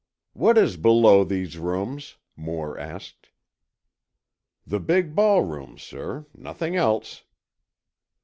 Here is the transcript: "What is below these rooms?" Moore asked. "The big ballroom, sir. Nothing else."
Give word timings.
"What 0.33 0.57
is 0.57 0.77
below 0.77 1.23
these 1.23 1.59
rooms?" 1.59 2.17
Moore 2.35 2.75
asked. 2.75 3.29
"The 4.65 4.79
big 4.79 5.13
ballroom, 5.13 5.77
sir. 5.77 6.25
Nothing 6.33 6.75
else." 6.75 7.23